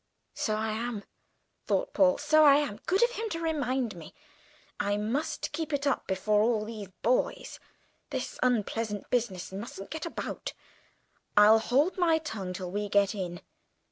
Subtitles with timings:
[0.33, 1.03] "So I am,"
[1.67, 2.79] thought Paul, "so I am.
[2.87, 4.15] Good of him to remind me.
[4.79, 7.59] I must keep it up before all these boys.
[8.09, 10.53] This unpleasant business mustn't get about.
[11.37, 13.41] I'll hold my tongue till we get in.